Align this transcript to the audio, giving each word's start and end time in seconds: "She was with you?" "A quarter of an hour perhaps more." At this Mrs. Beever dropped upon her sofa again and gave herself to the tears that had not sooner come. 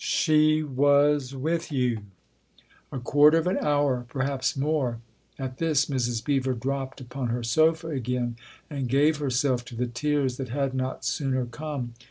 "She 0.03 0.63
was 0.63 1.35
with 1.35 1.71
you?" 1.71 1.99
"A 2.91 2.97
quarter 2.97 3.37
of 3.37 3.45
an 3.45 3.59
hour 3.59 4.03
perhaps 4.09 4.57
more." 4.57 4.97
At 5.37 5.59
this 5.59 5.85
Mrs. 5.85 6.25
Beever 6.25 6.53
dropped 6.53 6.99
upon 6.99 7.27
her 7.27 7.43
sofa 7.43 7.89
again 7.89 8.35
and 8.67 8.89
gave 8.89 9.17
herself 9.17 9.63
to 9.65 9.75
the 9.75 9.85
tears 9.85 10.37
that 10.37 10.49
had 10.49 10.73
not 10.73 11.05
sooner 11.05 11.45
come. 11.45 11.93